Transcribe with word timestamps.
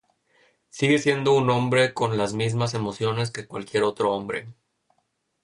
Sigue 0.69 0.97
siendo 0.97 1.31
un 1.35 1.51
hombre 1.51 1.93
con 1.93 2.17
las 2.17 2.33
mismas 2.33 2.73
emociones 2.73 3.29
que 3.29 3.45
cualquier 3.45 3.83
otro 3.83 4.11
hombre. 4.15 4.47